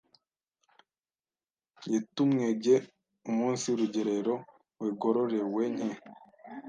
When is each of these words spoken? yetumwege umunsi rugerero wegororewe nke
yetumwege 1.91 2.75
umunsi 3.29 3.67
rugerero 3.79 4.33
wegororewe 4.79 5.63
nke 5.73 5.89